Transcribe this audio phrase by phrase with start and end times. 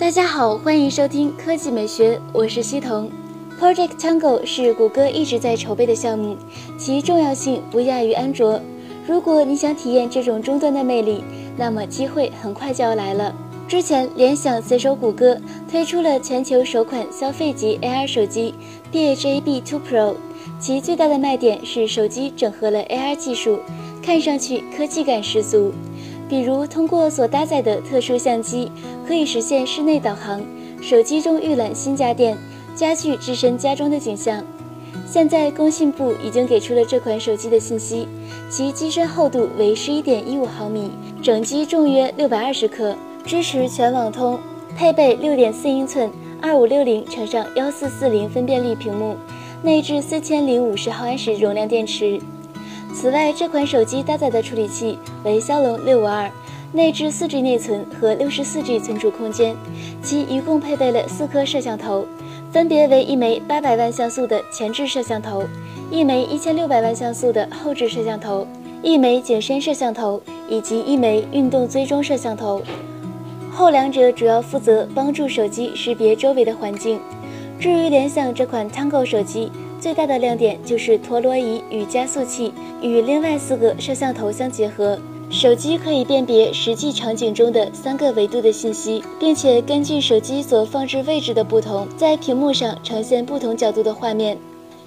[0.00, 3.10] 大家好，欢迎收听科技美学，我是西彤。
[3.60, 6.38] Project Tango 是谷歌一直在筹备的项目，
[6.78, 8.58] 其重要性不亚于安卓。
[9.06, 11.22] 如果你想体验这种终端的魅力，
[11.54, 13.34] 那么机会很快就要来了。
[13.68, 15.38] 之前，联想携手谷歌
[15.70, 18.54] 推出了全球首款消费级 AR 手机
[18.90, 20.14] PHAB 2 Pro，
[20.58, 23.58] 其最大的卖点是手机整合了 AR 技术，
[24.02, 25.70] 看上去科技感十足。
[26.30, 28.70] 比如，通过所搭载的特殊相机，
[29.04, 30.40] 可以实现室内导航，
[30.80, 32.38] 手机中预览新家电、
[32.76, 34.40] 家具置身家中的景象。
[35.04, 38.06] 现在，工信部已经给出了这款手机的信息，
[38.48, 42.94] 其机身厚度为十一点一五毫米，整机重约六百二十克。
[43.26, 44.38] 支持全网通，
[44.76, 49.16] 配备六点四英寸二五六零乘上幺四四零分辨率屏幕，
[49.64, 52.20] 内置四千零五十毫安时容量电池。
[52.92, 56.30] 此外，这款手机搭载的处理器为骁龙六五二，
[56.72, 59.56] 内置四 G 内存和六十四 G 存储空间。
[60.02, 62.04] 其一共配备了四颗摄像头，
[62.52, 65.44] 分别为一枚八百万像素的前置摄像头，
[65.90, 68.46] 一枚一千六百万像素的后置摄像头，
[68.82, 72.60] 一枚景深摄像头以及一枚运动追踪摄像头。
[73.50, 77.00] 后两者主要负责帮助手机识别周围的环境。
[77.58, 84.98] 至于联想这款 Tango 手机，最大的亮点就是陀螺仪与加速器与另外四个摄像头相结合，
[85.30, 94.36] 手机可以辨别实际场景中的三个维度的信息，并且根据手机所放置位置的不同，在屏幕上呈现不同角度的画面。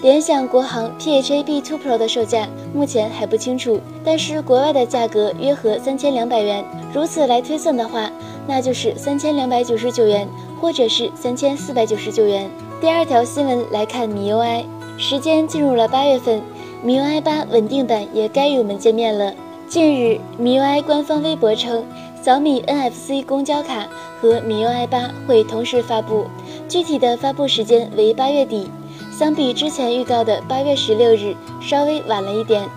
[0.02, 6.64] 联想国行 PHAB 2 Pro 的售价目前还不清楚，但是国外的价格约合三千两百元。
[6.94, 8.12] 如此来推算的话，
[8.46, 10.28] 那就是三千两百九十九元，
[10.62, 12.48] 或者是三千四百九十九元。
[12.82, 14.66] 第二条新闻来看，MIUI，
[14.98, 16.42] 时间进入了八月份
[16.86, 19.34] ，MIUI 八稳定版也该与我们见面了。
[19.68, 21.84] 近日，MIUI 官方微博称，
[22.22, 23.88] 小米 NFC 公交卡
[24.22, 26.28] 和 MIUI 八会同时发布，
[26.70, 28.70] 具体的发布时间为八月底。
[29.12, 32.68] 相比之前预告的八月十六日，稍微晚了一点，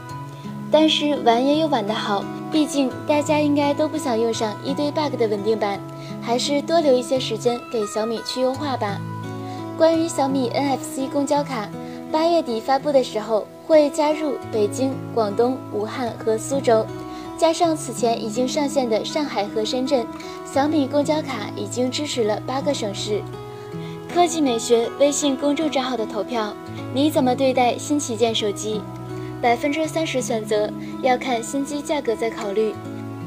[0.71, 2.25] 但是晚也有晚的好。
[2.51, 5.79] 毕竟大家应该都不想用上一堆 bug 的稳定版，
[6.23, 8.99] 还是多留一些时间给小米去优化吧。
[9.77, 11.69] 关于小米 NFC 公交卡，
[12.17, 16.87] 八月底发布的时候会加入北京、广东、武汉和苏州，
[17.37, 20.07] 加上此前已经上线的上海和深圳，
[20.51, 23.21] 小米公交卡已经支持了八个省市。
[24.09, 26.55] 科技美学微信公众账号的投票，
[26.95, 28.81] 你怎么对待新旗舰手机？
[29.43, 30.71] 百分之三十选择
[31.03, 32.73] 要看新机价格再考虑，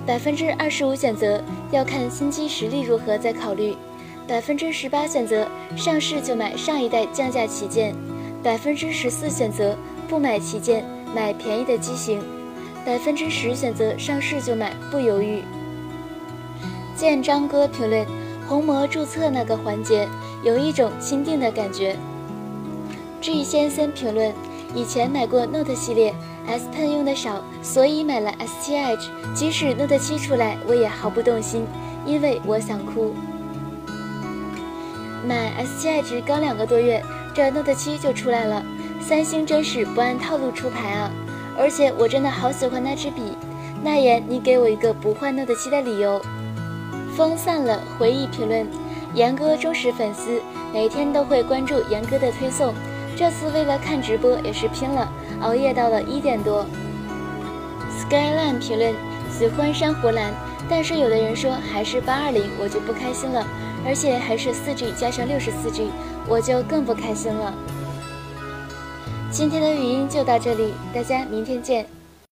[0.03, 1.39] 百分之二十五选择
[1.69, 3.77] 要看新机实力如何再考虑，
[4.27, 7.93] 百分之十八选择上市就买上一代降价旗舰，
[8.43, 9.75] 百分之十四选择
[10.07, 10.83] 不买旗舰
[11.15, 12.21] 买便宜的机型，
[12.85, 15.43] 百分之十选择上市就买不犹豫。
[16.95, 18.05] 见张哥评论
[18.47, 20.07] 红魔注册那个环节
[20.43, 21.95] 有一种钦定的感觉。
[23.21, 24.33] G 先生评论。
[24.75, 26.13] 以前买过 Note 系列
[26.45, 29.07] ，S Pen 用的少，所以买了 S7 Edge。
[29.33, 31.65] 即使 Note 7出来，我也毫不动心，
[32.05, 33.15] 因为我想哭。
[35.27, 37.03] 买 S7 Edge 刚两个多月，
[37.33, 38.63] 这 Note 7就出来了，
[38.99, 41.11] 三星真是不按套路出牌啊！
[41.57, 43.37] 而且我真的好喜欢那支笔。
[43.83, 46.21] 那言，你给我一个不换 Note 7的理由。
[47.15, 48.67] 风散了，回忆评论，
[49.13, 50.41] 严哥忠实粉丝，
[50.73, 52.73] 每天都会关注严哥的推送。
[53.15, 56.65] 这次为了看直播也是拼了，熬夜到了一点多。
[57.99, 58.93] Skyline 评论
[59.29, 60.33] 喜欢珊瑚蓝，
[60.69, 63.45] 但是有的人说还是八二零，我就不开心了，
[63.85, 65.89] 而且还是四 G 加上六十四 G，
[66.27, 67.53] 我就更不开心了。
[69.31, 71.85] 今天的语音就到这里，大家明天见。